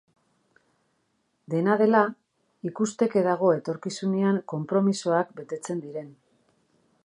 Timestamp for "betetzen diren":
5.41-6.13